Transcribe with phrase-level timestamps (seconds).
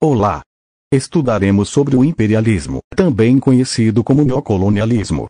[0.00, 0.42] Olá!
[0.92, 5.28] Estudaremos sobre o imperialismo, também conhecido como neocolonialismo.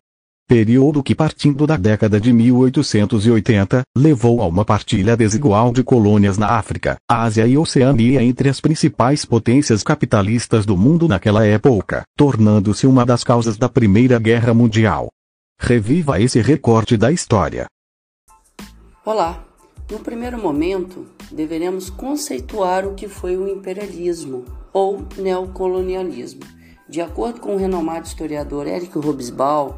[0.49, 6.53] Período que, partindo da década de 1880, levou a uma partilha desigual de colônias na
[6.53, 13.05] África, Ásia e Oceania entre as principais potências capitalistas do mundo naquela época, tornando-se uma
[13.05, 15.11] das causas da Primeira Guerra Mundial.
[15.61, 17.67] Reviva esse recorte da história.
[19.05, 19.45] Olá!
[19.91, 26.41] No primeiro momento, deveremos conceituar o que foi o imperialismo ou neocolonialismo.
[26.89, 29.75] De acordo com o renomado historiador Eric Hobsbawm,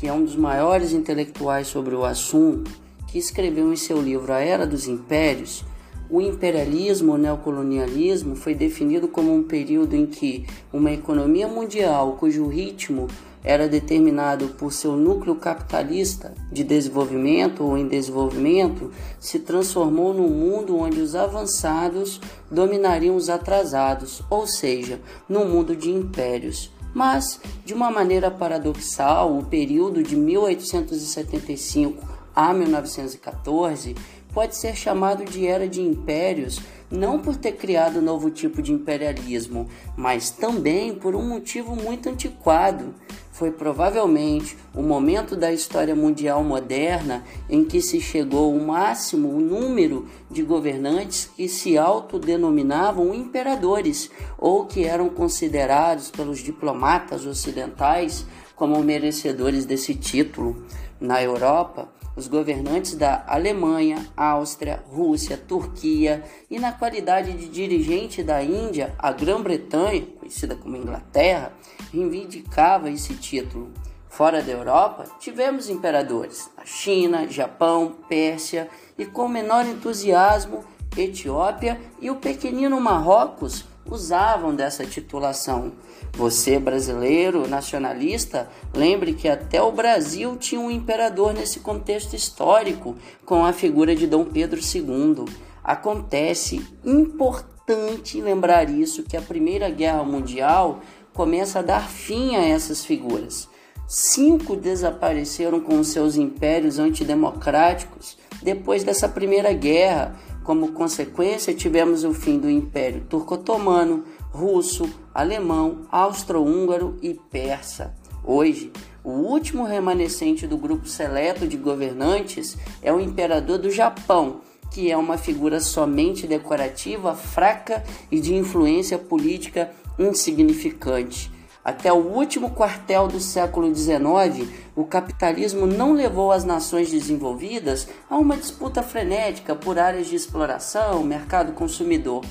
[0.00, 2.70] que é um dos maiores intelectuais sobre o assunto,
[3.06, 5.62] que escreveu em seu livro A Era dos Impérios,
[6.08, 12.48] o imperialismo ou neocolonialismo foi definido como um período em que uma economia mundial cujo
[12.48, 13.06] ritmo
[13.44, 20.78] era determinado por seu núcleo capitalista de desenvolvimento ou em desenvolvimento, se transformou num mundo
[20.78, 22.20] onde os avançados
[22.50, 24.98] dominariam os atrasados, ou seja,
[25.28, 26.70] num mundo de impérios.
[26.94, 32.02] Mas, de uma maneira paradoxal, o período de 1875
[32.34, 33.94] a 1914
[34.32, 38.72] pode ser chamado de era de impérios não por ter criado um novo tipo de
[38.72, 42.94] imperialismo, mas também por um motivo muito antiquado.
[43.30, 50.06] Foi provavelmente o momento da história mundial moderna em que se chegou ao máximo número
[50.30, 59.64] de governantes que se autodenominavam imperadores ou que eram considerados pelos diplomatas ocidentais como merecedores
[59.64, 60.62] desse título.
[61.00, 68.42] Na Europa, os governantes da Alemanha, Áustria, Rússia, Turquia e, na qualidade de dirigente da
[68.42, 71.52] Índia, a Grã-Bretanha, conhecida como Inglaterra,
[71.92, 73.70] reivindicava esse título.
[74.08, 78.68] Fora da Europa, tivemos imperadores na China, Japão, Pérsia
[78.98, 80.64] e, com menor entusiasmo,
[80.96, 85.72] Etiópia e o pequenino Marrocos usavam dessa titulação.
[86.14, 93.44] Você, brasileiro, nacionalista, lembre que até o Brasil tinha um imperador nesse contexto histórico, com
[93.44, 95.24] a figura de Dom Pedro II.
[95.62, 100.80] Acontece importante lembrar isso que a Primeira Guerra Mundial
[101.12, 103.48] começa a dar fim a essas figuras.
[103.86, 110.16] Cinco desapareceram com seus impérios antidemocráticos depois dessa Primeira Guerra.
[110.42, 117.94] Como consequência, tivemos o fim do Império Turco-Otomano, russo, alemão, austro-húngaro e persa.
[118.24, 118.72] Hoje,
[119.04, 124.40] o último remanescente do grupo seleto de governantes é o imperador do Japão,
[124.70, 131.30] que é uma figura somente decorativa, fraca e de influência política insignificante.
[131.62, 138.16] Até o último quartel do século XIX, o capitalismo não levou as nações desenvolvidas a
[138.16, 142.24] uma disputa frenética por áreas de exploração, mercado consumidor.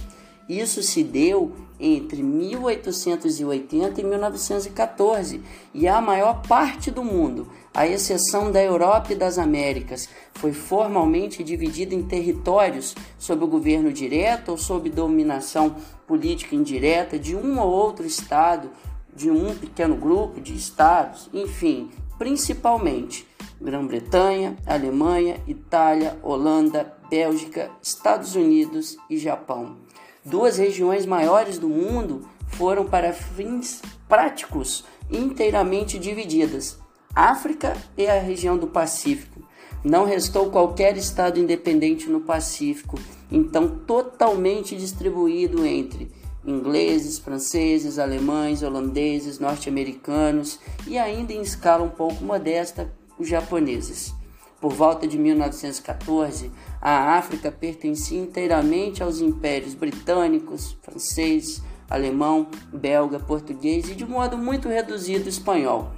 [0.49, 5.41] Isso se deu entre 1880 e 1914
[5.75, 11.43] e a maior parte do mundo, à exceção da Europa e das Américas, foi formalmente
[11.43, 15.75] dividida em territórios sob o governo direto ou sob dominação
[16.07, 18.71] política indireta de um ou outro estado,
[19.19, 23.27] de um pequeno grupo de estados, enfim, principalmente
[23.59, 29.75] Grã-Bretanha, Alemanha, Itália, Holanda, Bélgica, Estados Unidos e Japão.
[30.23, 36.79] Duas regiões maiores do mundo foram para fins práticos inteiramente divididas:
[37.13, 39.41] África e a região do Pacífico.
[39.83, 42.97] Não restou qualquer estado independente no Pacífico,
[43.29, 46.09] então totalmente distribuído entre
[46.45, 54.13] ingleses, franceses, alemães, holandeses, norte-americanos e ainda em escala um pouco modesta, os japoneses.
[54.61, 56.51] Por volta de 1914,
[56.81, 64.67] a África pertencia inteiramente aos impérios britânicos, francês, alemão, belga, português e de modo muito
[64.67, 65.91] reduzido espanhol,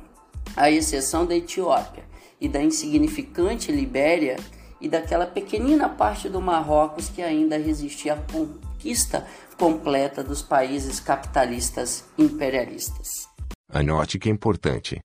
[0.55, 2.03] à exceção da Etiópia
[2.39, 4.37] e da insignificante Libéria
[4.79, 9.27] e daquela pequenina parte do Marrocos que ainda resistia à conquista
[9.61, 13.27] completa dos países capitalistas imperialistas.
[13.71, 14.99] Anote que é importante.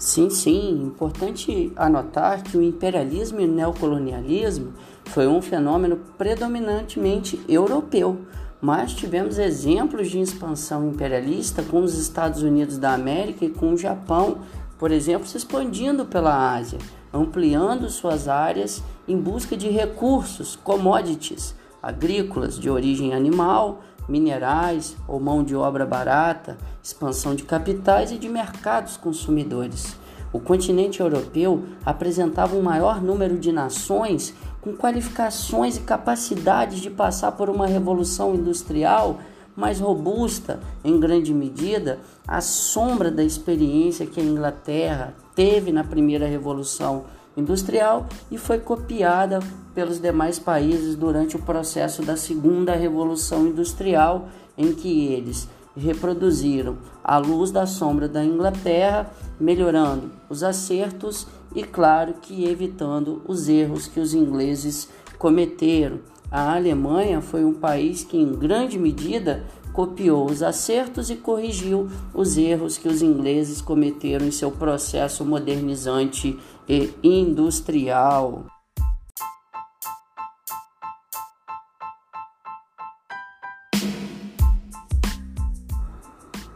[0.00, 4.72] Sim, sim, importante anotar que o imperialismo e o neocolonialismo
[5.04, 8.26] foi um fenômeno predominantemente europeu,
[8.60, 13.78] mas tivemos exemplos de expansão imperialista com os Estados Unidos da América e com o
[13.78, 14.40] Japão
[14.76, 16.78] por exemplo, se expandindo pela Ásia,
[17.12, 25.44] ampliando suas áreas em busca de recursos, commodities agrícolas de origem animal, minerais ou mão
[25.44, 29.96] de obra barata, expansão de capitais e de mercados consumidores.
[30.32, 37.32] O continente europeu apresentava um maior número de nações com qualificações e capacidades de passar
[37.32, 39.18] por uma revolução industrial
[39.56, 46.26] mais robusta, em grande medida, à sombra da experiência que a Inglaterra teve na primeira
[46.26, 47.04] revolução
[47.36, 49.40] industrial e foi copiada
[49.74, 57.18] pelos demais países durante o processo da segunda revolução industrial, em que eles reproduziram a
[57.18, 64.00] luz da sombra da Inglaterra, melhorando os acertos e, claro, que evitando os erros que
[64.00, 64.88] os ingleses
[65.18, 66.00] cometeram.
[66.30, 72.36] A Alemanha foi um país que, em grande medida, copiou os acertos e corrigiu os
[72.36, 76.38] erros que os ingleses cometeram em seu processo modernizante
[76.68, 78.46] e industrial.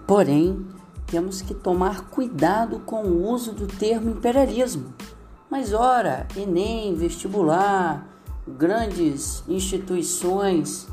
[0.06, 0.66] Porém,
[1.06, 4.94] temos que tomar cuidado com o uso do termo imperialismo.
[5.50, 8.06] Mas, ora, Enem, vestibular,
[8.46, 10.86] grandes instituições,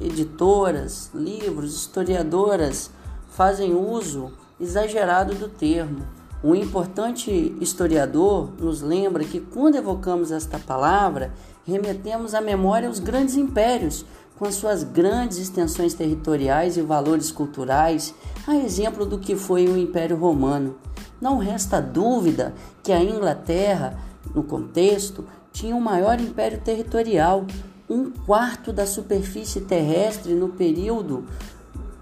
[0.00, 2.90] editoras, livros, historiadoras
[3.30, 6.06] fazem uso exagerado do termo.
[6.44, 11.32] Um importante historiador nos lembra que quando evocamos esta palavra,
[11.64, 14.04] remetemos à memória os grandes impérios
[14.36, 18.12] com suas grandes extensões territoriais e valores culturais,
[18.44, 20.74] a exemplo do que foi o Império Romano.
[21.20, 22.52] Não resta dúvida
[22.82, 23.96] que a Inglaterra,
[24.34, 27.46] no contexto, tinha o maior império territorial,
[27.88, 31.24] um quarto da superfície terrestre no período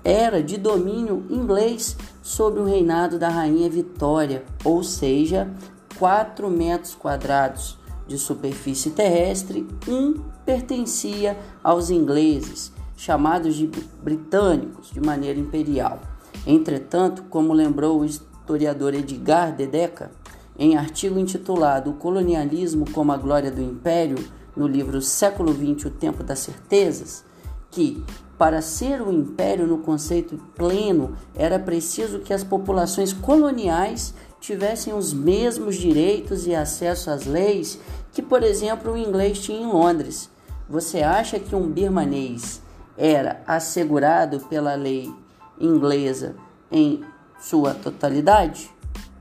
[0.04, 5.50] era de domínio inglês sob o reinado da rainha Vitória, ou seja,
[5.98, 10.14] 4 metros quadrados de superfície terrestre, um
[10.44, 13.70] pertencia aos ingleses, chamados de
[14.02, 16.00] britânicos, de maneira imperial.
[16.46, 20.10] Entretanto, como lembrou o historiador Edgar Dedeca,
[20.58, 24.18] em artigo intitulado O Colonialismo como a Glória do Império,
[24.56, 27.24] no livro Século XX, O Tempo das Certezas,
[27.70, 28.02] que
[28.40, 35.12] para ser um império no conceito pleno era preciso que as populações coloniais tivessem os
[35.12, 37.78] mesmos direitos e acesso às leis
[38.14, 40.30] que, por exemplo, o inglês tinha em Londres.
[40.70, 42.62] Você acha que um birmanês
[42.96, 45.12] era assegurado pela lei
[45.60, 46.34] inglesa
[46.72, 47.04] em
[47.38, 48.70] sua totalidade?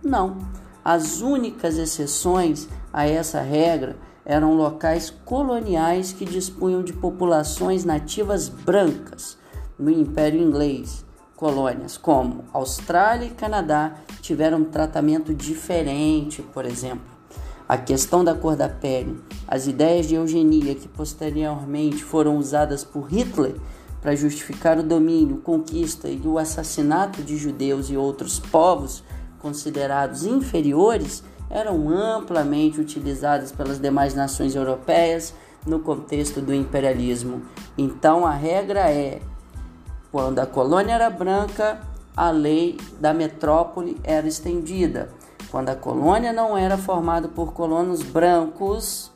[0.02, 0.38] Não.
[0.82, 3.98] As únicas exceções a essa regra
[4.30, 9.40] eram locais coloniais que dispunham de populações nativas brancas
[9.78, 11.04] no Império Inglês.
[11.36, 17.20] Colônias como Austrália e Canadá tiveram um tratamento diferente, por exemplo
[17.68, 23.06] a questão da cor da pele, as ideias de eugenia que posteriormente foram usadas por
[23.14, 23.56] Hitler
[24.02, 29.04] para justificar o domínio, conquista e o assassinato de judeus e outros povos
[29.38, 35.34] considerados inferiores eram amplamente utilizadas pelas demais nações europeias
[35.66, 37.42] no contexto do imperialismo.
[37.78, 39.22] Então a regra é:
[40.12, 41.80] quando a colônia era branca,
[42.16, 45.10] a lei da metrópole era estendida.
[45.50, 49.12] Quando a colônia não era formada por colonos brancos,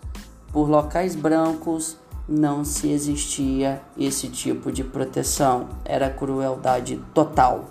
[0.52, 1.98] por locais brancos,
[2.28, 5.68] não se existia esse tipo de proteção.
[5.86, 7.66] Era crueldade total.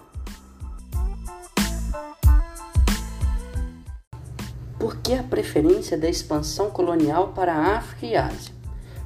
[4.82, 8.52] Por que a preferência da expansão colonial para a África e Ásia?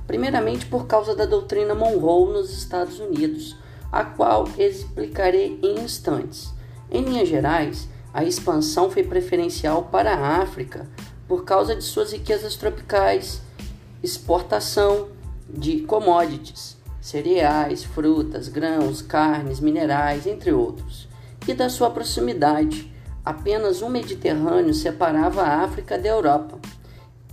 [0.06, 3.54] Primeiramente por causa da doutrina Monroe nos Estados Unidos,
[3.92, 6.50] a qual explicarei em instantes.
[6.90, 10.88] Em linhas gerais, a expansão foi preferencial para a África
[11.28, 13.42] por causa de suas riquezas tropicais,
[14.02, 15.08] exportação
[15.46, 21.06] de commodities, cereais, frutas, grãos, carnes, minerais, entre outros,
[21.46, 22.95] e da sua proximidade.
[23.26, 26.60] Apenas um Mediterrâneo separava a África da Europa.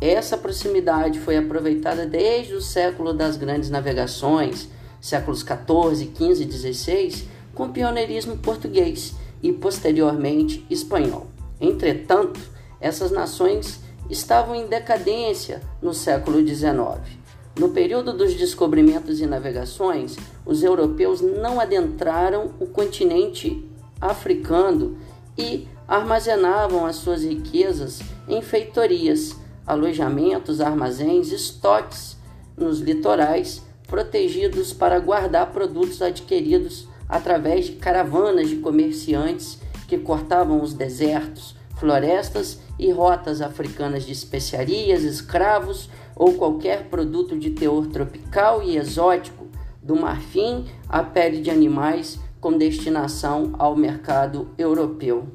[0.02, 4.68] Essa proximidade foi aproveitada desde o século das grandes navegações,
[5.00, 11.28] séculos 14, 15 e 16, com pioneirismo português e posteriormente espanhol.
[11.62, 12.40] Entretanto,
[12.82, 17.20] essas nações estavam em decadência no século XIX.
[17.56, 23.64] No período dos descobrimentos e navegações, os europeus não adentraram o continente
[24.02, 24.98] africano
[25.38, 29.36] e armazenavam as suas riquezas em feitorias,
[29.66, 32.18] alojamentos, armazéns, estoques
[32.58, 40.74] nos litorais, protegidos para guardar produtos adquiridos através de caravanas de comerciantes que cortavam os
[40.74, 48.78] desertos, florestas e rotas africanas de especiarias, escravos ou qualquer produto de teor tropical e
[48.78, 49.48] exótico
[49.82, 55.28] do marfim à pele de animais com destinação ao mercado europeu.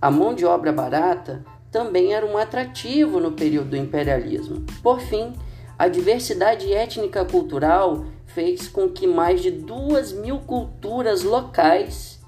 [0.00, 4.64] A mão de obra barata também era um atrativo no período do imperialismo.
[4.82, 5.34] Por fim,
[5.78, 12.18] a diversidade étnica cultural fez com que mais de duas mil culturas locais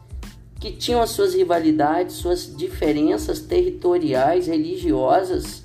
[0.60, 5.64] que tinham as suas rivalidades, suas diferenças territoriais, religiosas,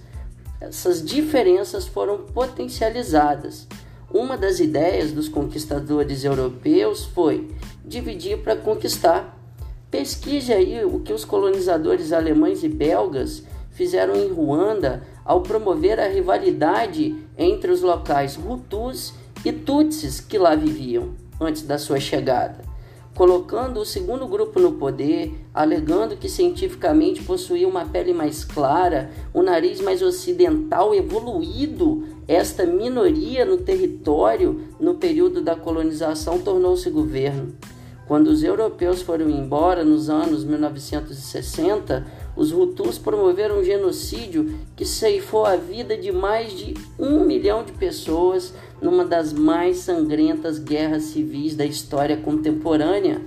[0.60, 3.68] essas diferenças foram potencializadas.
[4.12, 7.52] Uma das ideias dos conquistadores europeus foi
[7.86, 9.37] dividir para conquistar.
[9.90, 16.08] Pesquise aí o que os colonizadores alemães e belgas fizeram em Ruanda ao promover a
[16.08, 19.14] rivalidade entre os locais Hutus
[19.46, 22.66] e Tutsis que lá viviam antes da sua chegada,
[23.16, 29.42] colocando o segundo grupo no poder, alegando que cientificamente possuía uma pele mais clara, um
[29.42, 32.04] nariz mais ocidental evoluído.
[32.28, 37.56] Esta minoria no território, no período da colonização, tornou-se governo.
[38.08, 42.06] Quando os europeus foram embora nos anos 1960,
[42.38, 47.74] os Hutus promoveram um genocídio que ceifou a vida de mais de um milhão de
[47.74, 53.22] pessoas numa das mais sangrentas guerras civis da história contemporânea.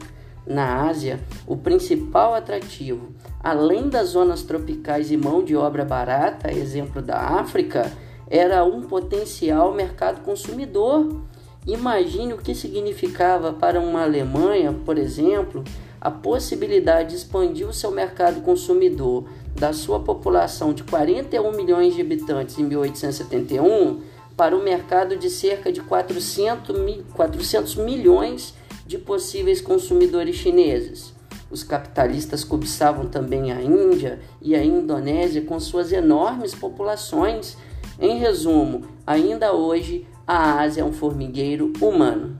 [0.46, 7.02] Na Ásia, o principal atrativo, além das zonas tropicais e mão de obra barata, exemplo
[7.02, 7.92] da África,
[8.30, 11.20] era um potencial mercado consumidor.
[11.66, 15.62] Imagine o que significava para uma Alemanha, por exemplo,
[16.00, 19.24] a possibilidade de expandir o seu mercado consumidor
[19.54, 24.00] da sua população de 41 milhões de habitantes em 1871
[24.34, 26.74] para o mercado de cerca de 400,
[27.12, 28.54] 400 milhões
[28.86, 31.12] de possíveis consumidores chineses.
[31.50, 37.58] Os capitalistas cobiçavam também a Índia e a Indonésia com suas enormes populações.
[38.00, 42.38] Em resumo, ainda hoje a Ásia é um formigueiro humano.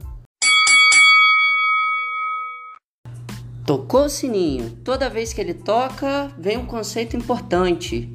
[3.66, 4.70] Tocou o sininho.
[4.82, 8.12] Toda vez que ele toca, vem um conceito importante.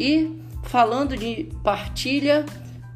[0.00, 0.32] E
[0.64, 2.44] falando de partilha,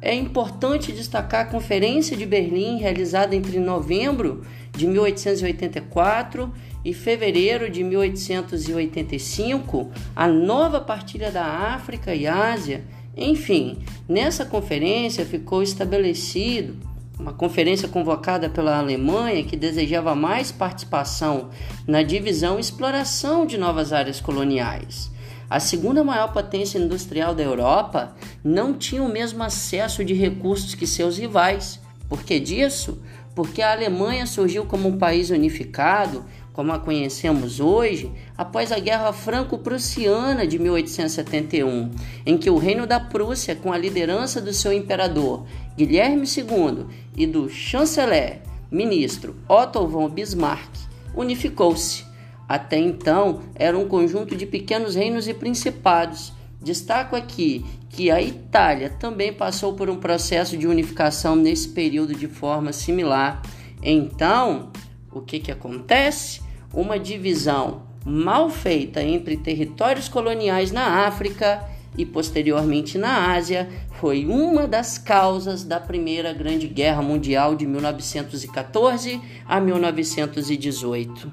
[0.01, 6.51] é importante destacar a Conferência de Berlim, realizada entre novembro de 1884
[6.83, 12.83] e fevereiro de 1885, a nova partilha da África e Ásia.
[13.15, 16.77] Enfim, nessa conferência ficou estabelecido
[17.19, 21.49] uma conferência convocada pela Alemanha que desejava mais participação
[21.85, 25.11] na divisão e exploração de novas áreas coloniais.
[25.47, 30.87] A segunda maior potência industrial da Europa não tinha o mesmo acesso de recursos que
[30.87, 31.79] seus rivais.
[32.09, 32.99] Por que disso?
[33.35, 39.13] Porque a Alemanha surgiu como um país unificado como a conhecemos hoje, após a Guerra
[39.13, 41.91] Franco-Prussiana de 1871,
[42.25, 45.45] em que o Reino da Prússia, com a liderança do seu imperador
[45.77, 50.69] Guilherme II e do chanceler ministro Otto von Bismarck,
[51.15, 52.05] unificou-se.
[52.47, 56.33] Até então, era um conjunto de pequenos reinos e principados.
[56.61, 62.27] Destaco aqui que a Itália também passou por um processo de unificação nesse período de
[62.27, 63.41] forma similar.
[63.81, 64.69] Então,
[65.11, 66.41] o que, que acontece?
[66.73, 71.63] Uma divisão mal feita entre territórios coloniais na África
[71.97, 79.21] e posteriormente na Ásia foi uma das causas da Primeira Grande Guerra Mundial de 1914
[79.45, 81.31] a 1918.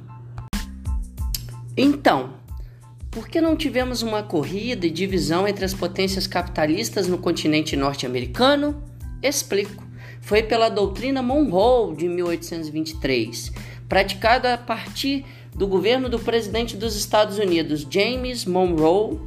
[1.76, 2.34] Então,
[3.10, 8.82] por que não tivemos uma corrida e divisão entre as potências capitalistas no continente norte-americano?
[9.22, 9.86] Explico.
[10.20, 13.52] Foi pela doutrina Monroe de 1823
[13.88, 19.18] praticada a partir do governo do presidente dos Estados Unidos, James Monroe,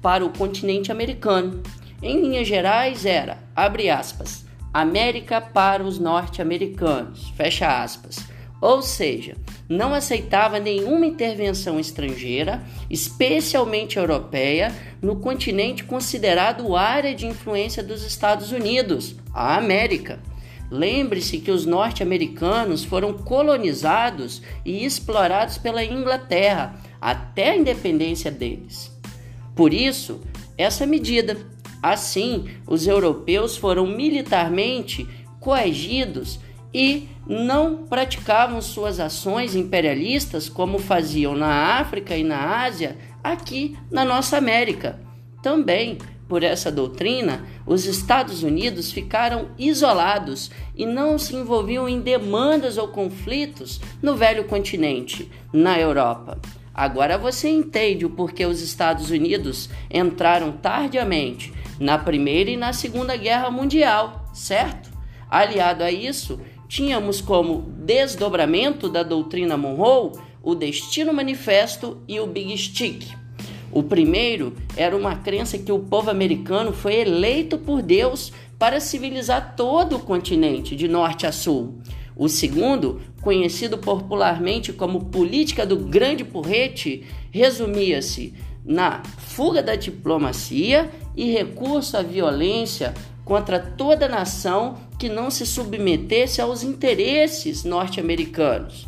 [0.00, 1.62] para o continente americano.
[2.02, 8.18] Em linhas gerais, era, abre aspas, América para os norte-americanos, fecha aspas.
[8.60, 9.36] Ou seja,
[9.68, 18.52] não aceitava nenhuma intervenção estrangeira, especialmente europeia, no continente considerado área de influência dos Estados
[18.52, 20.18] Unidos, a América.
[20.74, 28.90] Lembre-se que os norte-americanos foram colonizados e explorados pela Inglaterra até a independência deles.
[29.54, 30.20] Por isso,
[30.58, 31.36] essa medida.
[31.80, 35.06] Assim, os europeus foram militarmente
[35.38, 36.40] coagidos
[36.72, 44.04] e não praticavam suas ações imperialistas como faziam na África e na Ásia, aqui na
[44.04, 44.98] nossa América.
[45.42, 52.78] Também por essa doutrina, os Estados Unidos ficaram isolados e não se envolviam em demandas
[52.78, 56.38] ou conflitos no velho continente, na Europa.
[56.74, 63.16] Agora você entende o porquê os Estados Unidos entraram tardiamente na Primeira e na Segunda
[63.16, 64.90] Guerra Mundial, certo?
[65.30, 70.12] Aliado a isso, tínhamos como desdobramento da doutrina Monroe
[70.42, 73.23] o Destino Manifesto e o Big Stick.
[73.74, 79.56] O primeiro era uma crença que o povo americano foi eleito por Deus para civilizar
[79.56, 81.80] todo o continente, de norte a sul.
[82.14, 88.32] O segundo, conhecido popularmente como política do grande porrete, resumia-se
[88.64, 96.40] na fuga da diplomacia e recurso à violência contra toda nação que não se submetesse
[96.40, 98.86] aos interesses norte-americanos.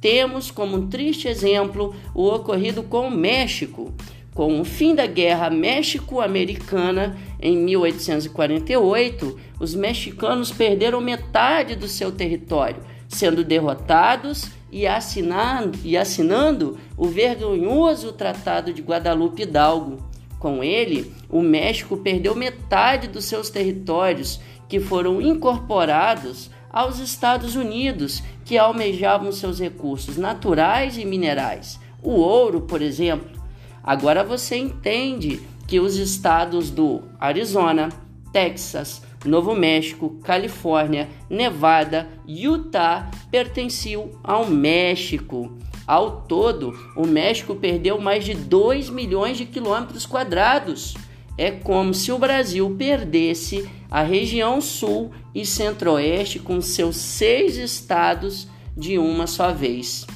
[0.00, 3.94] Temos como um triste exemplo o ocorrido com o México.
[4.34, 12.82] Com o fim da Guerra México-Americana em 1848, os mexicanos perderam metade do seu território,
[13.08, 19.98] sendo derrotados e assinando, e assinando o vergonhoso Tratado de Guadalupe Hidalgo.
[20.40, 28.20] Com ele, o México perdeu metade dos seus territórios, que foram incorporados aos Estados Unidos,
[28.44, 31.78] que almejavam seus recursos naturais e minerais.
[32.02, 33.43] O ouro, por exemplo.
[33.84, 37.90] Agora você entende que os estados do Arizona,
[38.32, 45.56] Texas, Novo México, Califórnia, Nevada, Utah pertenciam ao México.
[45.86, 50.94] Ao todo, o México perdeu mais de 2 milhões de quilômetros quadrados.
[51.36, 58.48] É como se o Brasil perdesse a região sul e centro-oeste com seus seis estados
[58.76, 60.06] de uma só vez.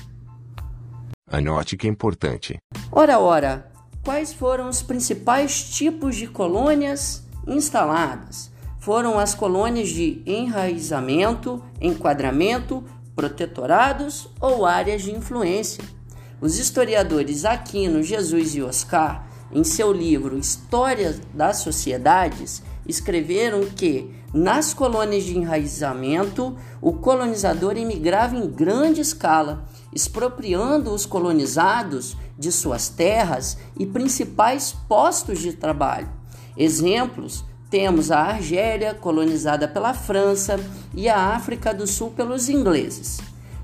[1.30, 2.58] Anote que é importante.
[2.90, 3.70] Ora, ora,
[4.02, 8.50] quais foram os principais tipos de colônias instaladas?
[8.80, 12.82] Foram as colônias de enraizamento, enquadramento,
[13.14, 15.84] protetorados ou áreas de influência.
[16.40, 24.72] Os historiadores Aquino, Jesus e Oscar, em seu livro História das Sociedades, escreveram que nas
[24.72, 33.58] colônias de enraizamento, o colonizador imigrava em grande escala, expropriando os colonizados de suas terras
[33.78, 36.08] e principais postos de trabalho.
[36.56, 40.58] Exemplos temos a Argélia, colonizada pela França,
[40.94, 43.18] e a África do Sul pelos ingleses.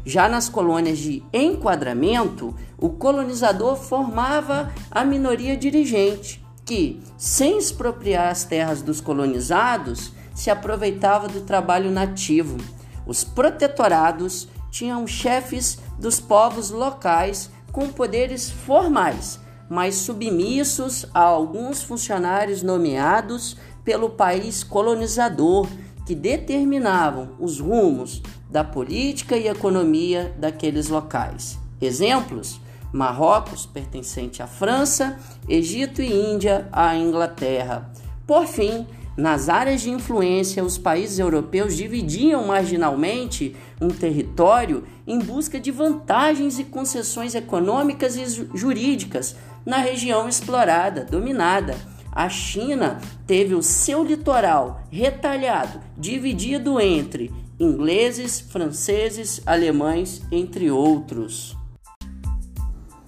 [0.04, 8.44] Já nas colônias de enquadramento, o colonizador formava a minoria dirigente, que, sem expropriar as
[8.44, 12.58] terras dos colonizados, se aproveitava do trabalho nativo.
[13.06, 19.38] Os protetorados tinham chefes dos povos locais com poderes formais,
[19.70, 25.68] mas submissos a alguns funcionários nomeados pelo país colonizador
[26.04, 31.56] que determinavam os rumos da política e economia daqueles locais.
[31.80, 32.60] Exemplos:
[32.92, 35.16] Marrocos, pertencente à França,
[35.48, 37.92] Egito e Índia à Inglaterra.
[38.26, 45.60] Por fim, nas áreas de influência, os países europeus dividiam marginalmente um território em busca
[45.60, 51.76] de vantagens e concessões econômicas e jurídicas na região explorada, dominada
[52.14, 61.56] a China teve o seu litoral retalhado, dividido entre ingleses, franceses, alemães, entre outros.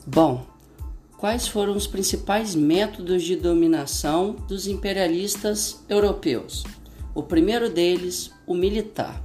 [0.05, 0.45] Bom,
[1.27, 6.62] quais foram os principais métodos de dominação dos imperialistas europeus?
[7.17, 9.21] O primeiro deles, o militar.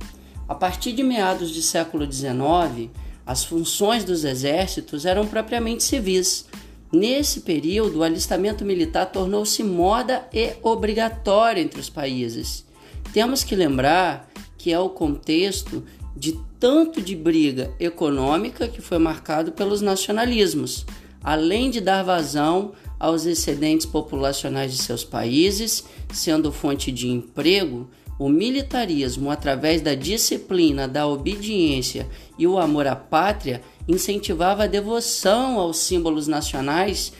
[0.49, 2.89] A partir de meados do século XIX,
[3.23, 6.47] as funções dos exércitos eram propriamente civis
[6.91, 12.65] Nesse período, o alistamento militar tornou-se moda e obrigatório entre os países.
[13.13, 15.83] Temos que lembrar que é o contexto
[16.17, 20.83] de tanto de briga econômica que foi marcado pelos nacionalismos,
[21.23, 28.29] além de dar vazão aos excedentes populacionais de seus países, sendo fonte de emprego, o
[28.29, 32.07] militarismo, através da disciplina, da obediência
[32.37, 37.11] e o amor à pátria, incentivava a devoção aos símbolos nacionais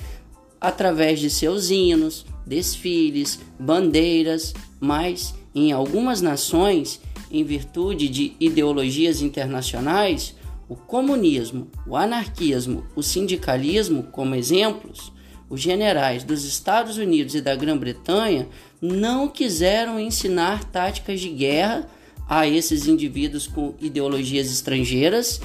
[0.60, 10.36] através de seus hinos, desfiles, bandeiras, mas em algumas nações, em virtude de ideologias internacionais,
[10.72, 15.12] o comunismo, o anarquismo, o sindicalismo, como exemplos,
[15.50, 18.48] os generais dos Estados Unidos e da Grã-Bretanha
[18.82, 21.90] não quiseram ensinar táticas de guerra
[22.26, 25.42] a esses indivíduos com ideologias estrangeiras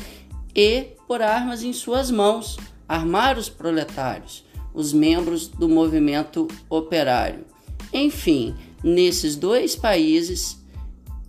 [0.55, 2.57] e por armas em suas mãos,
[2.89, 7.45] armar os proletários, os membros do movimento operário.
[7.93, 10.65] Enfim, nesses dois países,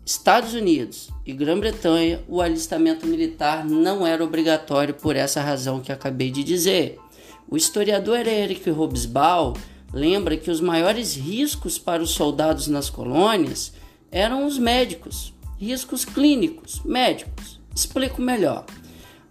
[0.07, 6.31] Estados Unidos e Grã-Bretanha, o alistamento militar não era obrigatório por essa razão que acabei
[6.31, 6.97] de dizer.
[7.45, 9.53] O historiador Eric Hobsbawm
[9.91, 13.73] lembra que os maiores riscos para os soldados nas colônias
[14.09, 17.59] eram os médicos, Riscos clínicos, médicos.
[17.75, 18.65] Explico melhor.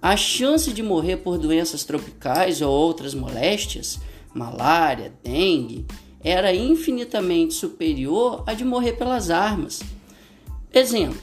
[0.02, 3.98] A chance de morrer por doenças tropicais ou outras moléstias,
[4.34, 5.86] malária, dengue,
[6.22, 9.80] era infinitamente superior à de morrer pelas armas.
[10.78, 11.18] Exemplo: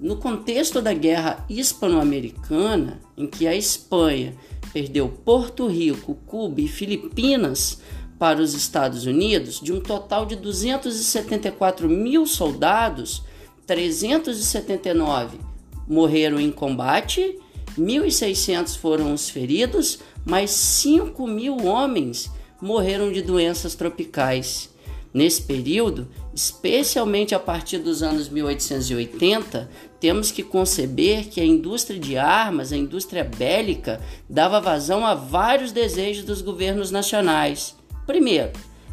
[0.00, 4.34] no contexto da Guerra Hispano-Americana, em que a Espanha
[4.72, 7.80] perdeu Porto Rico, Cuba e Filipinas
[8.18, 13.22] para os Estados Unidos, de um total de 274 mil soldados,
[13.64, 15.38] 379
[15.86, 17.38] morreram em combate,
[17.78, 22.28] 1.600 foram os feridos, mas 5 mil homens
[22.60, 24.68] morreram de doenças tropicais.
[25.14, 32.18] Nesse período, especialmente a partir dos anos 1880, temos que conceber que a indústria de
[32.18, 37.74] armas, a indústria bélica, dava vazão a vários desejos dos governos nacionais.
[38.06, 38.52] Primeiro,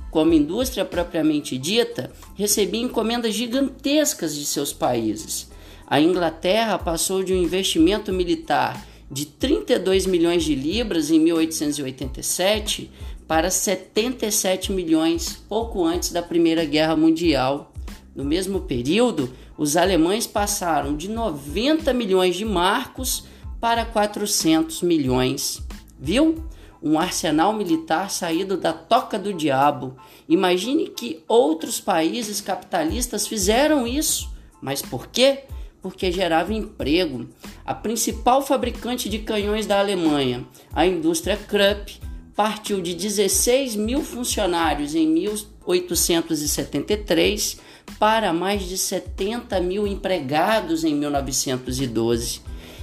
[0.10, 5.52] como indústria propriamente dita, recebia encomendas gigantescas de seus países.
[5.86, 12.90] A Inglaterra passou de um investimento militar de 32 milhões de libras em 1887
[13.28, 17.72] para 77 milhões pouco antes da Primeira Guerra Mundial.
[18.16, 23.26] No mesmo período, os alemães passaram de 90 milhões de marcos
[23.60, 25.62] para 400 milhões.
[26.00, 26.44] Viu?
[26.82, 29.96] Um arsenal militar saído da toca do diabo.
[30.28, 34.30] Imagine que outros países capitalistas fizeram isso.
[34.62, 35.46] Mas por quê?
[35.82, 37.30] Porque gerava emprego.
[37.66, 42.02] A principal fabricante de canhões da Alemanha, a indústria Krupp,
[42.36, 47.60] partiu de 16 mil funcionários em 1873
[48.00, 52.42] para mais de 70 mil empregados em 1912.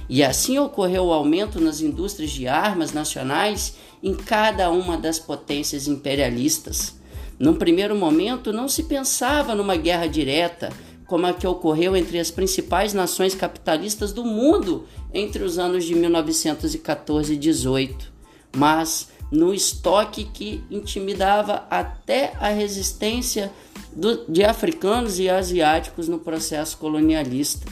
[0.09, 5.87] E assim ocorreu o aumento nas indústrias de armas nacionais em cada uma das potências
[5.87, 6.99] imperialistas.
[7.39, 10.69] Num primeiro momento, não se pensava numa guerra direta,
[11.07, 15.93] como a que ocorreu entre as principais nações capitalistas do mundo entre os anos de
[15.95, 18.11] 1914 e 18.
[18.55, 23.51] Mas no estoque que intimidava até a resistência
[23.95, 27.65] do, de africanos e asiáticos no processo colonialista.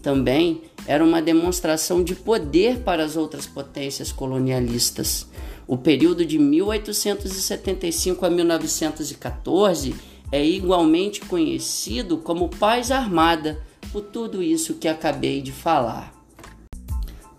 [0.00, 5.26] Também era uma demonstração de poder para as outras potências colonialistas.
[5.66, 9.94] O período de 1875 a 1914
[10.32, 16.12] é igualmente conhecido como paz armada, por tudo isso que acabei de falar.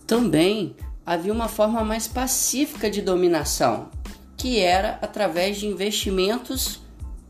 [0.06, 3.90] Também havia uma forma mais pacífica de dominação,
[4.38, 6.82] que era através de investimentos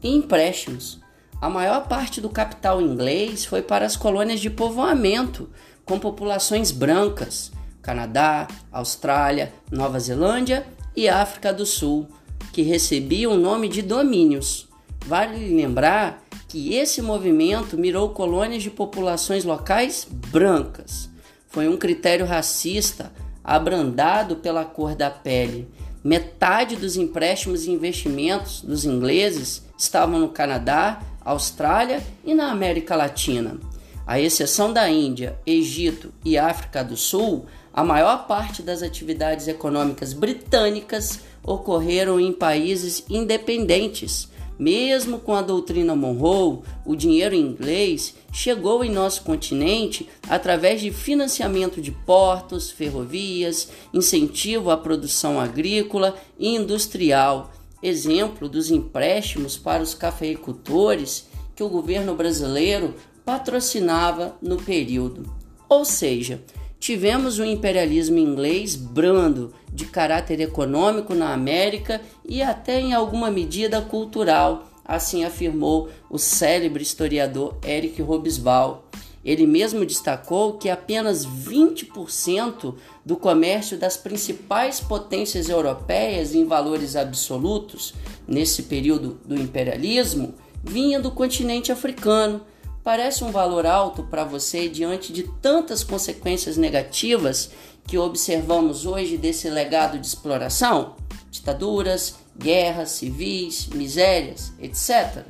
[0.02, 1.02] e empréstimos.
[1.42, 5.50] A maior parte do capital inglês foi para as colônias de povoamento,
[5.86, 12.08] com populações brancas, Canadá, Austrália, Nova Zelândia e África do Sul,
[12.54, 14.70] que recebiam o nome de domínios.
[15.06, 21.10] Vale lembrar que esse movimento mirou colônias de populações locais brancas.
[21.50, 23.12] Foi um critério racista
[23.44, 25.68] abrandado pela cor da pele.
[26.04, 33.58] Metade dos empréstimos e investimentos dos ingleses estavam no Canadá, Austrália e na América Latina.
[34.06, 40.14] À exceção da Índia, Egito e África do Sul, a maior parte das atividades econômicas
[40.14, 44.30] britânicas ocorreram em países independentes,
[44.64, 51.82] mesmo com a doutrina Monroe, o dinheiro inglês chegou em nosso continente através de financiamento
[51.82, 61.28] de portos, ferrovias, incentivo à produção agrícola e industrial, exemplo dos empréstimos para os cafeicultores
[61.54, 62.96] que o governo brasileiro
[63.26, 65.30] patrocinava no período.
[65.68, 66.42] Ou seja,
[66.84, 73.82] tivemos o imperialismo inglês brando, de caráter econômico na América e até em alguma medida
[73.82, 78.90] cultural, assim afirmou o célebre historiador Eric Robesbal.
[79.24, 87.94] Ele mesmo destacou que apenas 20% do comércio das principais potências europeias em valores absolutos,
[88.28, 92.42] nesse período do imperialismo, vinha do continente africano,
[92.84, 97.52] Parece um valor alto para você diante de tantas consequências negativas
[97.88, 100.98] que observamos hoje desse legado de exploração?
[101.32, 105.24] Ditaduras, guerras civis, misérias, etc.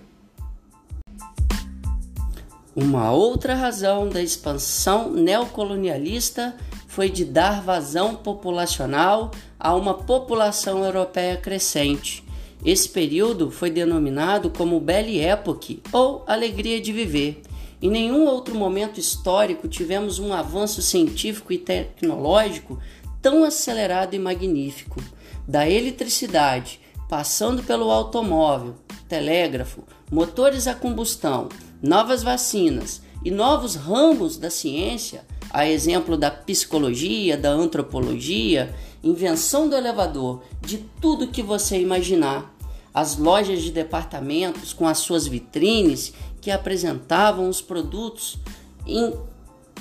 [2.76, 6.56] Uma outra razão da expansão neocolonialista
[6.88, 12.23] foi de dar vazão populacional a uma população europeia crescente
[12.66, 17.42] esse período foi denominado como Belle Époque ou Alegria de Viver.
[17.82, 22.80] Em nenhum outro momento histórico tivemos um avanço científico e tecnológico
[23.22, 25.04] tão acelerado e magnífico.
[25.46, 28.76] Da eletricidade, passando pelo automóvel,
[29.10, 31.50] telégrafo, motores a combustão,
[31.82, 39.76] novas vacinas e novos ramos da ciência, a exemplo da psicologia, da antropologia, invenção do
[39.76, 42.54] elevador, de tudo que você imaginar.
[42.94, 48.38] As lojas de departamentos com as suas vitrines que apresentavam os produtos
[48.86, 49.14] em,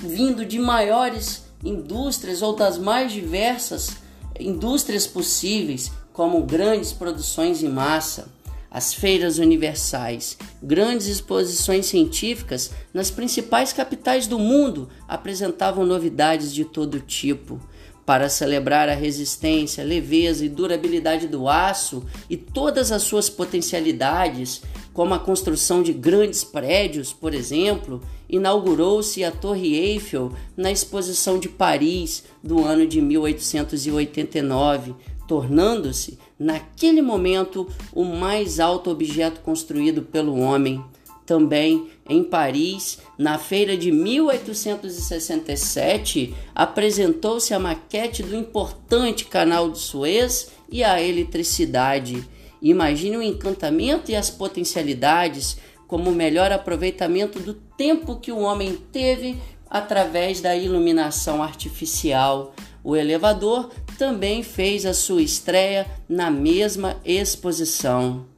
[0.01, 3.97] vindo de maiores indústrias ou das mais diversas
[4.39, 8.31] indústrias possíveis, como grandes produções em massa
[8.73, 16.99] as feiras universais, grandes exposições científicas nas principais capitais do mundo apresentavam novidades de todo
[16.99, 17.61] tipo.
[18.05, 24.61] Para celebrar a resistência, leveza e durabilidade do aço e todas as suas potencialidades,
[24.93, 31.47] como a construção de grandes prédios, por exemplo, inaugurou-se a Torre Eiffel na Exposição de
[31.47, 34.93] Paris do ano de 1889,
[35.27, 40.83] tornando-se, naquele momento, o mais alto objeto construído pelo homem.
[41.25, 50.51] Também em Paris, na feira de 1867, apresentou-se a maquete do importante canal de Suez
[50.69, 52.27] e a eletricidade.
[52.61, 55.57] Imagine o encantamento e as potencialidades
[55.87, 59.37] como o melhor aproveitamento do tempo que o homem teve
[59.69, 62.53] através da iluminação artificial.
[62.83, 68.32] O elevador também fez a sua estreia na mesma exposição.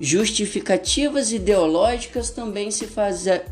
[0.00, 3.44] Justificativas ideológicas também se fazia...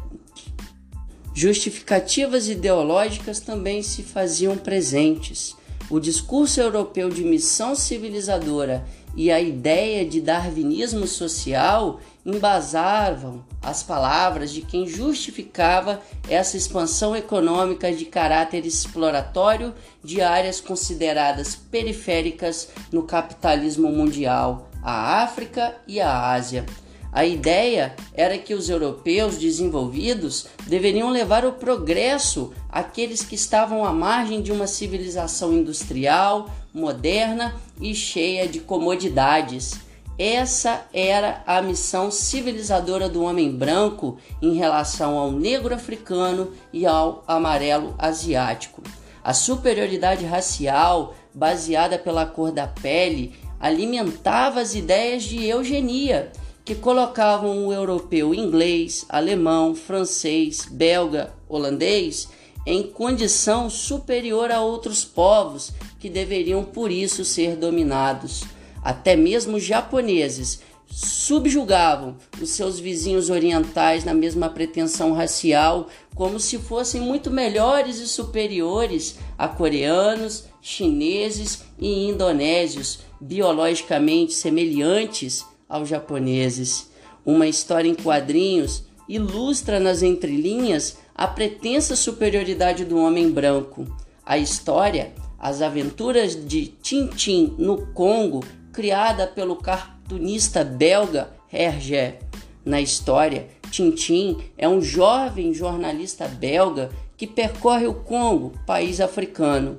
[1.34, 5.54] Justificativas ideológicas também se faziam presentes.
[5.90, 8.84] O discurso europeu de missão civilizadora
[9.14, 17.92] e a ideia de darwinismo social embasavam as palavras de quem justificava essa expansão econômica
[17.92, 26.64] de caráter exploratório de áreas consideradas periféricas no capitalismo mundial, a África e a Ásia.
[27.10, 33.92] A ideia era que os europeus desenvolvidos deveriam levar o progresso àqueles que estavam à
[33.92, 39.80] margem de uma civilização industrial, moderna e cheia de comodidades.
[40.18, 47.24] Essa era a missão civilizadora do homem branco em relação ao negro africano e ao
[47.26, 48.82] amarelo asiático.
[49.24, 56.32] A superioridade racial, baseada pela cor da pele, alimentava as ideias de eugenia,
[56.64, 62.28] que colocavam o europeu inglês, alemão, francês, belga, holandês
[62.66, 68.44] em condição superior a outros povos que deveriam por isso ser dominados.
[68.82, 76.58] Até mesmo os japoneses subjugavam os seus vizinhos orientais na mesma pretensão racial, como se
[76.58, 86.90] fossem muito melhores e superiores a coreanos, chineses e indonésios, biologicamente semelhantes aos japoneses.
[87.24, 93.86] Uma história em quadrinhos ilustra nas entrelinhas a pretensa superioridade do homem branco.
[94.24, 102.18] A história, As Aventuras de Tintin no Congo, criada pelo cartunista belga Hergé.
[102.64, 109.78] Na história, Tintin é um jovem jornalista belga que percorre o Congo, país africano.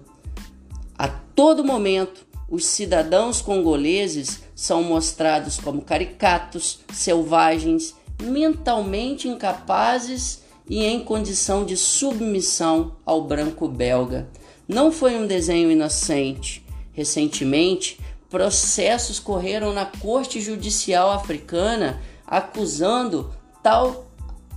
[0.97, 10.99] A todo momento, os cidadãos congoleses são mostrados como caricatos, selvagens, mentalmente incapazes e em
[10.99, 14.27] condição de submissão ao branco belga.
[14.67, 16.65] Não foi um desenho inocente.
[16.93, 23.33] Recentemente, processos correram na Corte Judicial Africana acusando
[23.63, 24.05] tal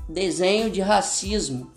[0.08, 1.70] desenho de racismo.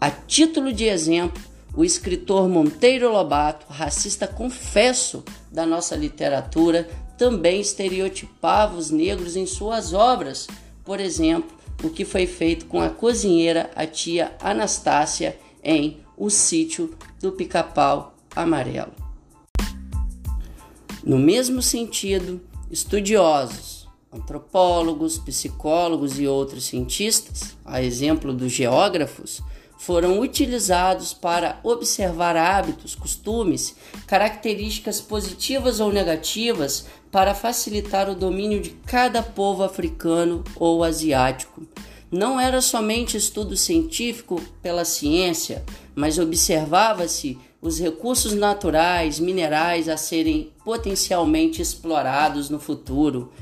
[0.00, 1.42] A título de exemplo,
[1.74, 9.92] o escritor Monteiro Lobato, racista confesso da nossa literatura, também estereotipava os negros em suas
[9.92, 10.46] obras.
[10.84, 16.96] Por exemplo, o que foi feito com a cozinheira, a tia Anastácia, em O Sítio
[17.20, 18.92] do Pica-Pau Amarelo.
[21.04, 29.42] No mesmo sentido, estudiosos, antropólogos, psicólogos e outros cientistas, a exemplo dos geógrafos,
[29.78, 38.70] foram utilizados para observar hábitos, costumes, características positivas ou negativas para facilitar o domínio de
[38.70, 41.62] cada povo africano ou asiático.
[42.10, 45.64] Não era somente estudo científico pela ciência,
[45.94, 53.32] mas observava-se os recursos naturais, minerais a serem potencialmente explorados no futuro.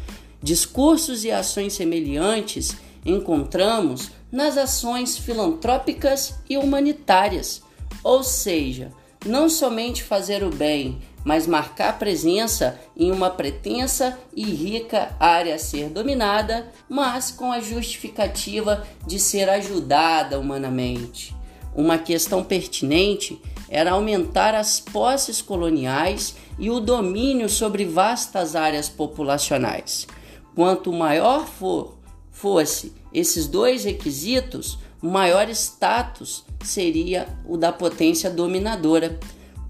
[0.42, 7.62] Discursos e ações semelhantes encontramos nas ações filantrópicas e humanitárias,
[8.02, 8.92] ou seja,
[9.24, 15.58] não somente fazer o bem, mas marcar presença em uma pretensa e rica área a
[15.58, 21.34] ser dominada, mas com a justificativa de ser ajudada humanamente.
[21.74, 30.06] Uma questão pertinente era aumentar as posses coloniais e o domínio sobre vastas áreas populacionais.
[30.54, 31.95] Quanto maior for,
[32.36, 39.18] fosse esses dois requisitos, maior status seria o da potência dominadora.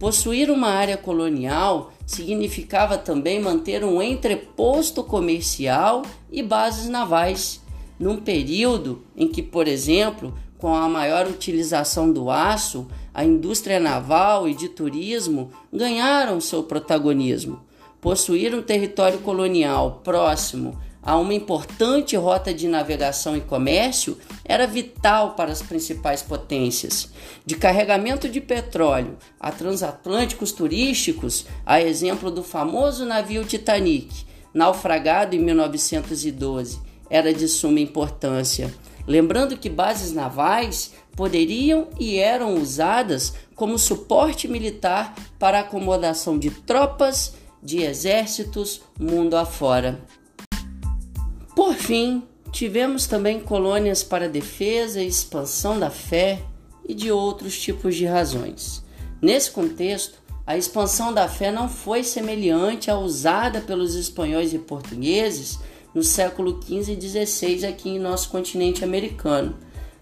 [0.00, 7.62] Possuir uma área colonial significava também manter um entreposto comercial e bases navais,
[8.00, 14.48] num período em que, por exemplo, com a maior utilização do aço, a indústria naval
[14.48, 17.60] e de turismo ganharam seu protagonismo.
[18.00, 20.76] Possuir um território colonial próximo
[21.06, 27.08] a uma importante rota de navegação e comércio era vital para as principais potências.
[27.44, 35.38] De carregamento de petróleo a transatlânticos turísticos, a exemplo do famoso navio Titanic, naufragado em
[35.38, 38.74] 1912, era de suma importância.
[39.06, 47.34] Lembrando que bases navais poderiam e eram usadas como suporte militar para acomodação de tropas
[47.62, 50.00] de exércitos mundo afora.
[51.56, 56.42] Por fim, tivemos também colônias para defesa e expansão da fé
[56.86, 58.84] e de outros tipos de razões.
[59.22, 65.58] Nesse contexto, a expansão da fé não foi semelhante à usada pelos espanhóis e portugueses
[65.94, 69.56] no século XV e XVI aqui em nosso continente americano.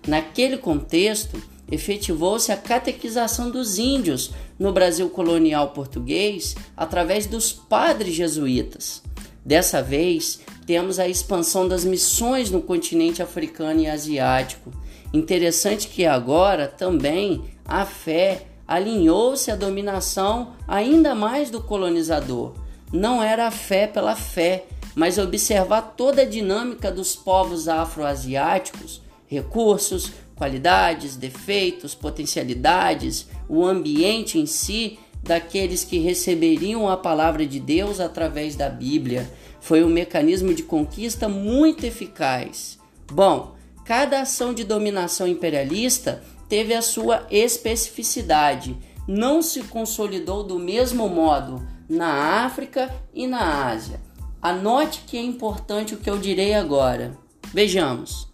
[0.08, 1.40] Naquele contexto,
[1.70, 9.04] efetivou-se a catequização dos índios no Brasil colonial português através dos padres jesuítas.
[9.44, 14.72] Dessa vez, temos a expansão das missões no continente africano e asiático.
[15.12, 22.54] Interessante que agora também a fé alinhou-se à dominação ainda mais do colonizador.
[22.90, 30.12] Não era a fé pela fé, mas observar toda a dinâmica dos povos afroasiáticos, recursos,
[30.34, 38.54] qualidades, defeitos, potencialidades, o ambiente em si daqueles que receberiam a palavra de Deus através
[38.54, 39.28] da Bíblia
[39.60, 42.78] foi um mecanismo de conquista muito eficaz.
[43.10, 48.76] Bom, cada ação de dominação imperialista teve a sua especificidade,
[49.08, 54.00] não se consolidou do mesmo modo na África e na Ásia.
[54.42, 57.16] Anote que é importante o que eu direi agora.
[57.52, 58.28] Vejamos.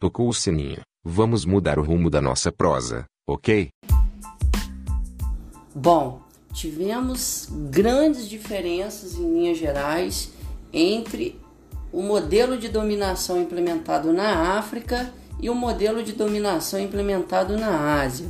[0.00, 0.80] Tocou o sininho.
[1.08, 3.68] Vamos mudar o rumo da nossa prosa, ok?
[5.72, 6.20] Bom,
[6.52, 10.32] tivemos grandes diferenças em linhas gerais
[10.72, 11.40] entre
[11.92, 18.26] o modelo de dominação implementado na África e o modelo de dominação implementado na Ásia.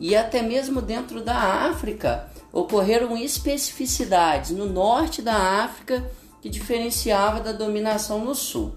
[0.00, 6.04] E até mesmo dentro da África ocorreram especificidades no norte da África
[6.42, 8.74] que diferenciava da dominação no sul.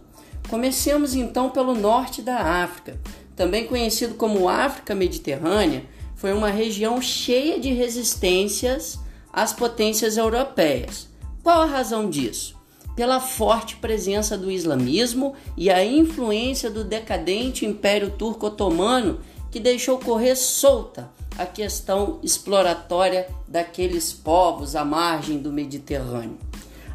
[0.48, 3.00] Comecemos então pelo norte da África,
[3.40, 9.00] também conhecido como África Mediterrânea foi uma região cheia de resistências
[9.32, 11.08] às potências europeias.
[11.42, 12.58] Qual a razão disso?
[12.98, 20.36] Pela forte presença do islamismo e a influência do decadente Império Turco-Otomano, que deixou correr
[20.36, 26.38] solta a questão exploratória daqueles povos à margem do Mediterrâneo.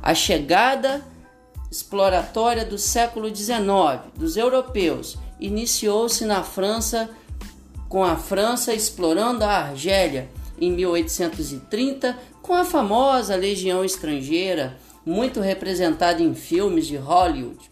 [0.03, 1.03] A chegada
[1.71, 7.11] exploratória do século XIX dos europeus iniciou-se na França
[7.89, 10.29] com a França explorando a Argélia
[10.61, 17.71] em 1830 com a famosa Legião Estrangeira, muito representada em filmes de Hollywood.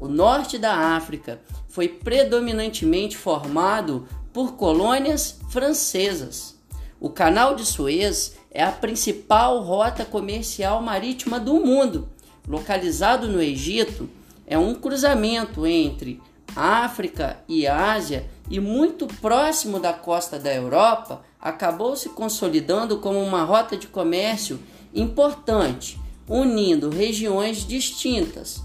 [0.00, 6.56] O norte da África foi predominantemente formado por colônias francesas.
[7.00, 12.08] O Canal de Suez é a principal rota comercial marítima do mundo.
[12.46, 14.08] Localizado no Egito,
[14.46, 16.20] é um cruzamento entre
[16.54, 23.44] África e Ásia e muito próximo da costa da Europa, acabou se consolidando como uma
[23.44, 24.60] rota de comércio
[24.94, 28.62] importante, unindo regiões distintas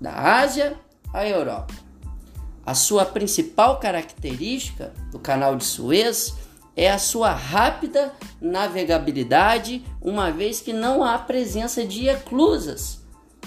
[0.00, 0.76] da Ásia
[1.12, 1.74] à Europa.
[2.66, 6.34] A sua principal característica do Canal de Suez
[6.76, 13.00] é a sua rápida navegabilidade, uma vez que não há presença de eclusas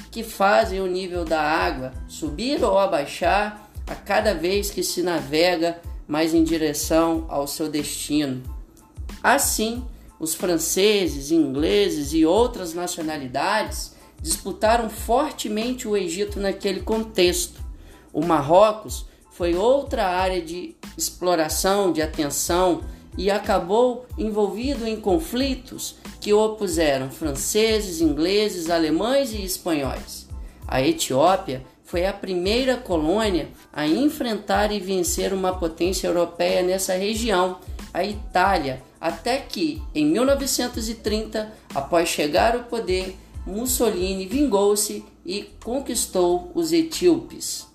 [0.10, 5.82] que fazem o nível da água subir ou abaixar a cada vez que se navega
[6.08, 8.42] mais em direção ao seu destino.
[9.22, 9.84] Assim,
[10.18, 17.62] os franceses, ingleses e outras nacionalidades disputaram fortemente o Egito naquele contexto.
[18.14, 22.82] O Marrocos foi outra área de exploração, de atenção
[23.18, 30.30] e acabou envolvido em conflitos que opuseram franceses, ingleses, alemães e espanhóis.
[30.66, 37.60] A Etiópia foi a primeira colônia a enfrentar e vencer uma potência europeia nessa região,
[37.94, 46.72] a Itália, até que, em 1930, após chegar ao poder, Mussolini vingou-se e conquistou os
[46.72, 47.68] etíopes.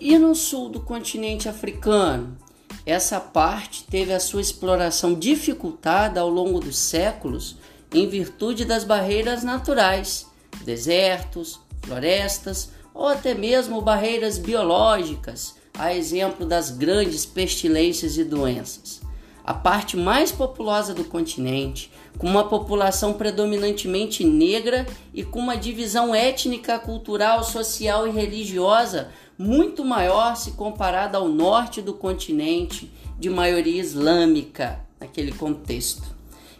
[0.00, 2.36] E no sul do continente africano?
[2.84, 7.56] Essa parte teve a sua exploração dificultada ao longo dos séculos
[7.92, 10.26] em virtude das barreiras naturais,
[10.64, 19.02] desertos, florestas ou até mesmo barreiras biológicas, a exemplo das grandes pestilências e doenças.
[19.44, 26.14] A parte mais populosa do continente, com uma população predominantemente negra e com uma divisão
[26.14, 33.80] étnica, cultural, social e religiosa muito maior se comparada ao norte do continente, de maioria
[33.80, 36.14] islâmica, naquele contexto.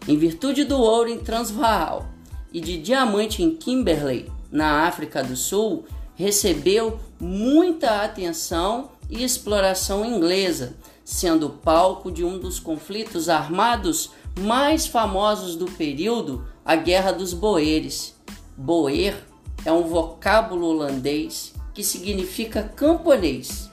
[0.06, 2.13] Em virtude do ouro em Transvaal
[2.54, 5.84] e de diamante em Kimberley, na África do Sul,
[6.14, 15.56] recebeu muita atenção e exploração inglesa, sendo palco de um dos conflitos armados mais famosos
[15.56, 18.14] do período, a Guerra dos Boeres.
[18.56, 19.16] Boer
[19.64, 23.68] é um vocábulo holandês que significa camponês,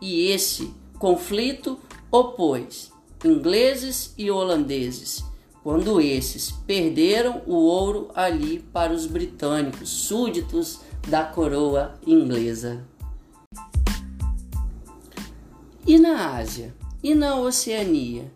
[0.00, 1.78] e esse conflito
[2.10, 2.92] opôs
[3.24, 5.24] ingleses e holandeses,
[5.64, 12.84] quando esses perderam o ouro ali para os britânicos, súditos da coroa inglesa.
[15.86, 16.74] E na Ásia?
[17.02, 18.30] E na Oceania?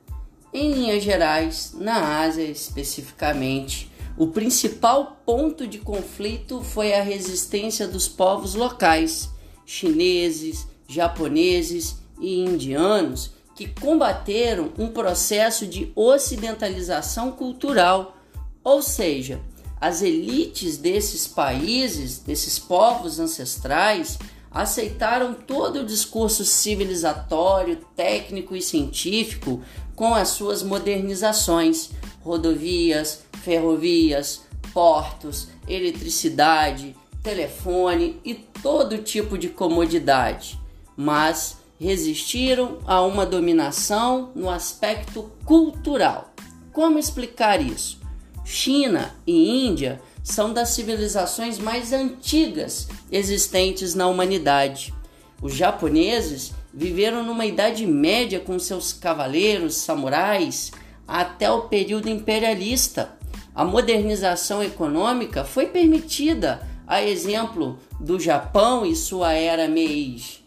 [0.54, 8.08] Em linhas gerais, na Ásia especificamente, o principal ponto de conflito foi a resistência dos
[8.08, 9.28] povos locais,
[9.66, 18.16] chineses, japoneses e indianos, que combateram um processo de ocidentalização cultural,
[18.62, 19.40] ou seja,
[19.80, 24.16] as elites desses países, desses povos ancestrais,
[24.48, 29.61] aceitaram todo o discurso civilizatório, técnico e científico
[29.96, 31.90] com as suas modernizações,
[32.22, 34.42] rodovias, ferrovias,
[34.72, 36.94] portos, eletricidade,
[37.24, 40.56] telefone e todo tipo de comodidade,
[40.96, 46.32] mas resistiram a uma dominação no aspecto cultural.
[46.72, 47.98] Como explicar isso?
[48.44, 54.92] China e Índia são das civilizações mais antigas existentes na humanidade.
[55.40, 60.70] Os japoneses viveram numa idade média com seus cavaleiros, samurais,
[61.06, 63.16] até o período imperialista.
[63.54, 70.38] A modernização econômica foi permitida, a exemplo do Japão e sua era Meiji.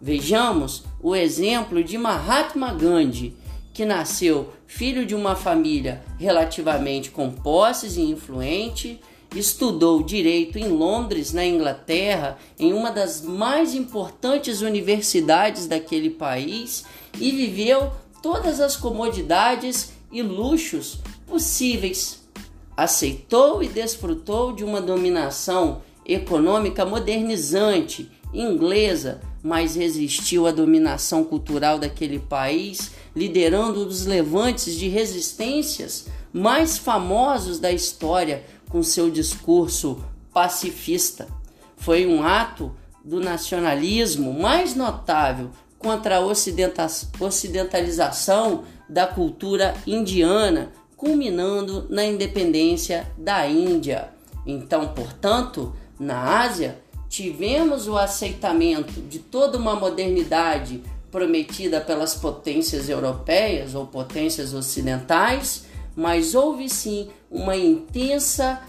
[0.00, 3.36] Vejamos o exemplo de Mahatma Gandhi,
[3.74, 8.98] que nasceu filho de uma família relativamente com posses e influente,
[9.36, 16.84] estudou direito em Londres, na Inglaterra, em uma das mais importantes universidades daquele país
[17.18, 17.92] e viveu
[18.22, 22.26] todas as comodidades e luxos possíveis.
[22.74, 32.18] Aceitou e desfrutou de uma dominação econômica modernizante inglesa, mas resistiu à dominação cultural daquele
[32.18, 41.28] país, liderando um dos levantes de resistências mais famosos da história com seu discurso pacifista.
[41.76, 42.74] Foi um ato
[43.04, 54.10] do nacionalismo mais notável contra a ocidentalização da cultura indiana culminando na independência da Índia.
[54.46, 56.78] Então, portanto, na Ásia,
[57.10, 60.80] tivemos o aceitamento de toda uma modernidade
[61.10, 65.64] prometida pelas potências europeias ou potências ocidentais,
[65.96, 68.62] mas houve sim uma intensa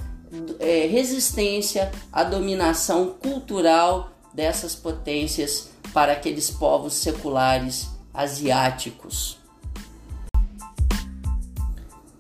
[0.60, 9.38] é, resistência à dominação cultural dessas potências para aqueles povos seculares asiáticos.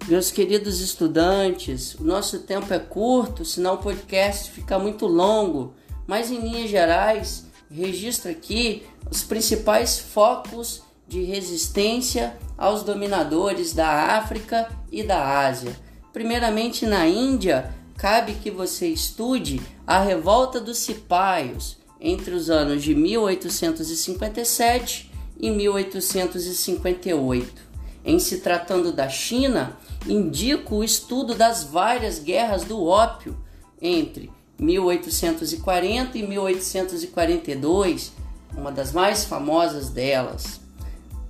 [0.07, 5.73] Meus queridos estudantes, o nosso tempo é curto, senão o podcast fica muito longo,
[6.07, 14.69] mas em linhas gerais, registro aqui os principais focos de resistência aos dominadores da África
[14.91, 15.73] e da Ásia.
[16.13, 22.95] Primeiramente na Índia, cabe que você estude a revolta dos cipaios entre os anos de
[22.95, 27.69] 1857 e 1858.
[28.03, 29.77] Em se tratando da China,
[30.07, 33.37] indico o estudo das várias guerras do ópio
[33.79, 34.31] entre
[34.61, 38.13] 1840 e 1842,
[38.55, 40.61] uma das mais famosas delas.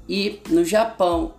[0.07, 1.33] E no Japão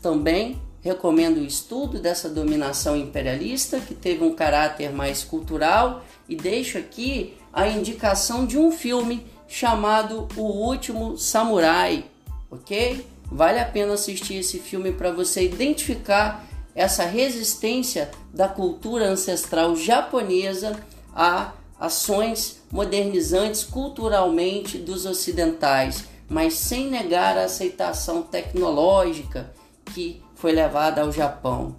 [0.00, 6.78] também recomendo o estudo dessa dominação imperialista, que teve um caráter mais cultural, e deixo
[6.78, 12.04] aqui a indicação de um filme chamado O Último Samurai,
[12.50, 13.06] ok?
[13.30, 20.80] Vale a pena assistir esse filme para você identificar essa resistência da cultura ancestral japonesa
[21.14, 29.52] a ações modernizantes culturalmente dos ocidentais, mas sem negar a aceitação tecnológica
[29.86, 31.76] que foi levada ao Japão.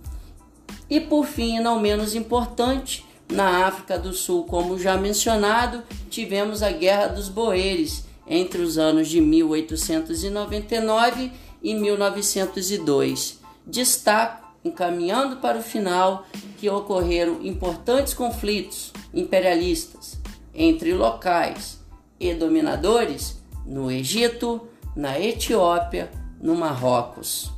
[0.89, 6.71] E por fim, não menos importante, na África do Sul, como já mencionado, tivemos a
[6.71, 11.31] Guerra dos Boeres entre os anos de 1899
[11.61, 13.39] e 1902.
[13.65, 16.25] Destaco, encaminhando para o final,
[16.57, 20.19] que ocorreram importantes conflitos imperialistas
[20.53, 21.79] entre locais
[22.19, 26.09] e dominadores no Egito, na Etiópia,
[26.41, 27.51] no Marrocos.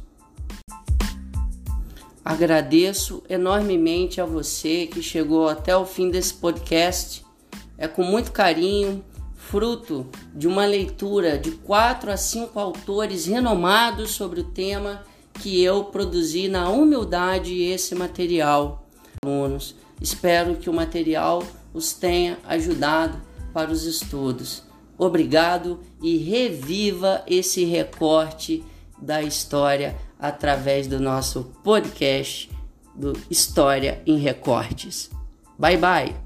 [2.24, 7.24] Agradeço enormemente a você que chegou até o fim desse podcast.
[7.78, 14.40] É com muito carinho, fruto de uma leitura de quatro a cinco autores renomados sobre
[14.40, 15.04] o tema
[15.40, 18.88] que eu produzi na humildade esse material.
[19.24, 23.22] Alunos, espero que o material os tenha ajudado
[23.54, 24.64] para os estudos.
[24.98, 28.64] Obrigado e reviva esse recorte
[29.02, 32.50] da história através do nosso podcast
[32.96, 35.10] do História em Recortes.
[35.60, 36.25] Bye bye!